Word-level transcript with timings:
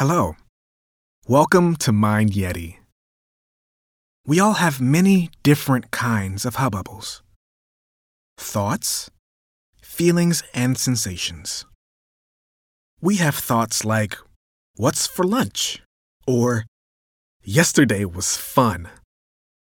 Hello. 0.00 0.36
Welcome 1.28 1.76
to 1.76 1.92
Mind 1.92 2.30
Yeti. 2.30 2.76
We 4.26 4.40
all 4.40 4.54
have 4.54 4.80
many 4.80 5.28
different 5.42 5.90
kinds 5.90 6.46
of 6.46 6.56
hubbubbles 6.56 7.20
thoughts, 8.38 9.10
feelings, 9.82 10.42
and 10.54 10.78
sensations. 10.78 11.66
We 13.02 13.16
have 13.16 13.34
thoughts 13.34 13.84
like, 13.84 14.16
What's 14.76 15.06
for 15.06 15.22
lunch? 15.22 15.82
or 16.26 16.64
Yesterday 17.44 18.06
was 18.06 18.38
fun, 18.38 18.88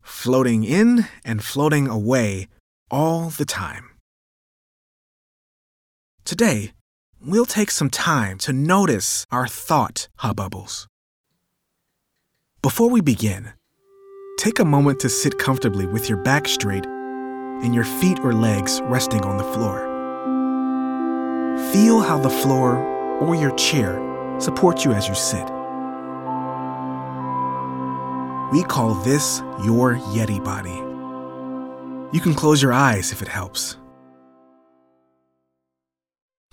floating 0.00 0.64
in 0.64 1.08
and 1.26 1.44
floating 1.44 1.88
away 1.88 2.48
all 2.90 3.28
the 3.28 3.44
time. 3.44 3.90
Today, 6.24 6.72
we'll 7.26 7.46
take 7.46 7.70
some 7.70 7.90
time 7.90 8.38
to 8.38 8.52
notice 8.52 9.26
our 9.30 9.46
thought 9.46 10.08
hubbubbles. 10.18 10.86
Before 12.62 12.90
we 12.90 13.00
begin, 13.00 13.52
take 14.38 14.58
a 14.58 14.64
moment 14.64 15.00
to 15.00 15.08
sit 15.08 15.38
comfortably 15.38 15.86
with 15.86 16.08
your 16.08 16.18
back 16.18 16.46
straight 16.46 16.86
and 16.86 17.74
your 17.74 17.84
feet 17.84 18.20
or 18.20 18.32
legs 18.32 18.80
resting 18.84 19.24
on 19.24 19.36
the 19.36 19.44
floor. 19.44 19.88
Feel 21.72 22.00
how 22.00 22.18
the 22.18 22.30
floor 22.30 22.76
or 23.18 23.34
your 23.34 23.54
chair 23.56 24.00
support 24.38 24.84
you 24.84 24.92
as 24.92 25.08
you 25.08 25.14
sit. 25.14 25.44
We 28.52 28.64
call 28.64 28.94
this 28.94 29.40
your 29.64 29.96
Yeti 29.96 30.42
body. 30.42 30.80
You 32.12 32.20
can 32.20 32.34
close 32.34 32.60
your 32.60 32.72
eyes 32.72 33.12
if 33.12 33.22
it 33.22 33.28
helps. 33.28 33.76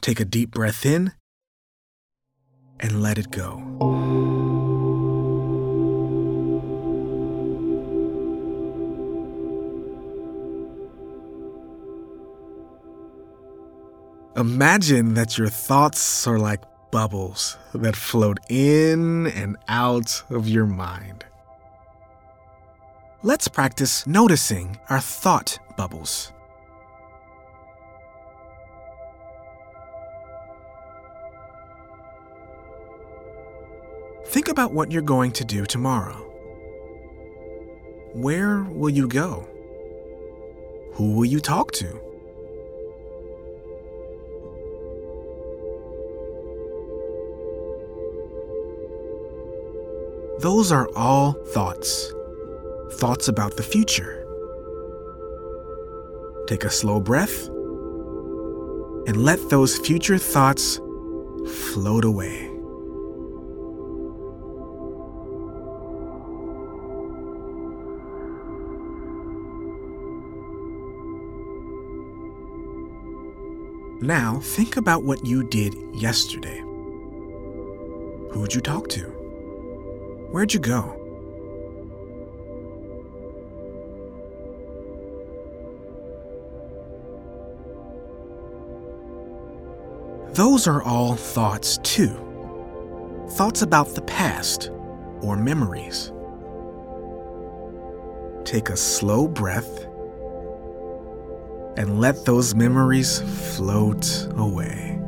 Take 0.02 0.20
a 0.20 0.26
deep 0.26 0.52
breath 0.52 0.86
in 0.86 1.14
and 2.80 3.02
let 3.02 3.18
it 3.18 3.32
go. 3.32 3.66
Imagine 14.38 15.16
that 15.16 15.38
your 15.38 15.50
thoughts 15.50 16.26
are 16.26 16.40
like 16.40 16.64
bubbles 16.92 17.58
that 17.74 17.96
float 17.96 18.38
in 18.50 19.28
and 19.28 19.58
out 19.68 20.24
of 20.30 20.48
your 20.48 20.66
mind. 20.66 21.26
Let's 23.22 23.50
practice 23.50 24.08
noticing 24.08 24.80
our 24.90 25.02
thought 25.02 25.60
bubbles. 25.76 26.32
Think 34.30 34.48
about 34.48 34.74
what 34.74 34.92
you're 34.92 35.02
going 35.02 35.32
to 35.32 35.44
do 35.44 35.66
tomorrow. 35.66 36.14
Where 38.14 38.62
will 38.62 38.92
you 38.92 39.08
go? 39.08 39.48
Who 40.94 41.14
will 41.14 41.26
you 41.26 41.40
talk 41.40 41.72
to? 41.72 41.88
Those 50.38 50.72
are 50.72 50.88
all 50.96 51.32
thoughts. 51.32 52.14
Thoughts 53.00 53.30
about 53.30 53.58
the 53.58 53.64
future. 53.64 54.28
Take 56.46 56.66
a 56.66 56.70
slow 56.70 57.00
breath 57.00 57.48
and 59.08 59.18
let 59.18 59.50
those 59.50 59.80
future 59.80 60.20
thoughts 60.20 60.80
float 61.74 62.06
away. 62.06 62.59
Now, 74.02 74.40
think 74.40 74.78
about 74.78 75.04
what 75.04 75.26
you 75.26 75.44
did 75.44 75.76
yesterday. 75.94 76.60
Who'd 78.32 78.54
you 78.54 78.62
talk 78.62 78.88
to? 78.90 79.02
Where'd 80.32 80.54
you 80.54 80.62
go? 80.62 80.96
Those 90.34 90.66
are 90.66 90.82
all 90.82 91.16
thoughts, 91.16 91.78
too. 91.84 92.16
Thoughts 93.32 93.64
about 93.64 93.96
the 93.96 94.04
past 94.04 94.72
or 95.22 95.36
memories. 95.36 96.14
Take 98.46 98.70
a 98.70 98.78
slow 98.78 99.28
breath 99.28 99.89
and 101.80 102.02
let 102.02 102.26
those 102.26 102.54
memories 102.54 103.22
float 103.56 104.28
away. 104.36 105.00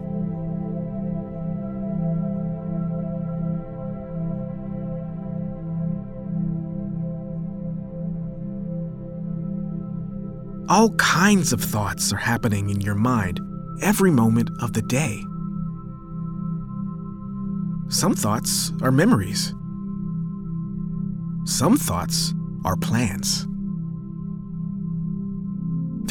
All 10.69 10.91
kinds 10.91 11.51
of 11.51 11.61
thoughts 11.61 12.13
are 12.13 12.17
happening 12.17 12.69
in 12.69 12.79
your 12.79 12.95
mind 12.95 13.41
every 13.81 14.09
moment 14.09 14.49
of 14.61 14.71
the 14.71 14.81
day. 14.81 15.21
Some 17.89 18.15
thoughts 18.15 18.71
are 18.81 18.93
memories. 18.93 19.53
Some 21.43 21.75
thoughts 21.75 22.33
are 22.63 22.77
plans. 22.77 23.45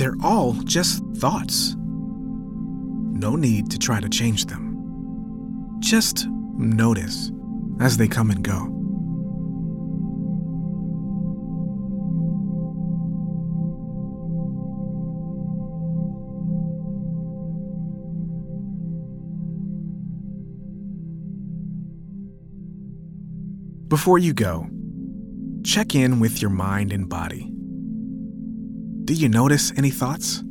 They're 0.00 0.16
all 0.24 0.54
just 0.64 1.04
thoughts. 1.16 1.76
No 1.76 3.36
need 3.36 3.70
to 3.70 3.78
try 3.78 4.00
to 4.00 4.08
change 4.08 4.46
them. 4.46 5.76
Just 5.80 6.26
notice 6.56 7.30
as 7.80 7.98
they 7.98 8.08
come 8.08 8.30
and 8.30 8.42
go. 8.42 8.64
Before 23.88 24.18
you 24.18 24.32
go, 24.32 24.66
check 25.62 25.94
in 25.94 26.20
with 26.20 26.40
your 26.40 26.50
mind 26.50 26.90
and 26.90 27.06
body. 27.06 27.49
Do 29.04 29.14
you 29.14 29.28
notice 29.28 29.72
any 29.76 29.90
thoughts? 29.90 30.42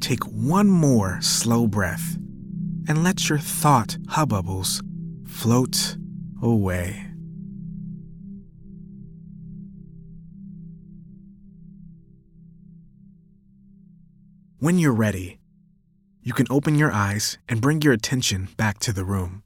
Take 0.00 0.24
one 0.24 0.68
more 0.68 1.20
slow 1.22 1.66
breath 1.66 2.18
and 2.88 3.04
let 3.04 3.28
your 3.28 3.38
thought 3.38 3.96
hubbubbles 4.08 4.82
float 5.26 5.96
away. 6.42 7.06
When 14.58 14.78
you're 14.78 14.92
ready, 14.92 15.38
you 16.22 16.32
can 16.32 16.46
open 16.50 16.76
your 16.76 16.92
eyes 16.92 17.38
and 17.48 17.60
bring 17.60 17.82
your 17.82 17.92
attention 17.92 18.48
back 18.56 18.78
to 18.78 18.92
the 18.92 19.04
room. 19.04 19.42